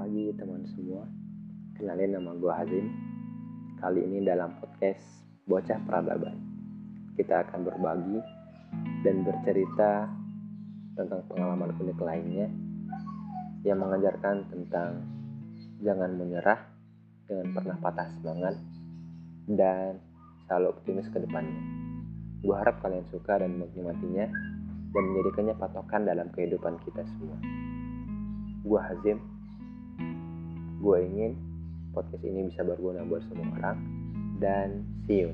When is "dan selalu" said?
19.52-20.80